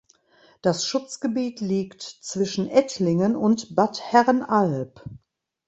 [0.63, 5.03] Das Schutzgebiet liegt zwischen Ettlingen und Bad Herrenalb.